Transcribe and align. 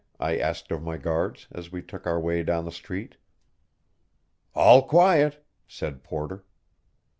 I 0.19 0.39
asked 0.39 0.71
of 0.71 0.81
my 0.81 0.97
guards, 0.97 1.47
as 1.51 1.71
we 1.71 1.83
took 1.83 2.07
our 2.07 2.19
way 2.19 2.41
down 2.41 2.65
the 2.65 2.71
street. 2.71 3.17
"All 4.55 4.81
quiet," 4.81 5.45
said 5.67 6.01
Porter. 6.01 6.43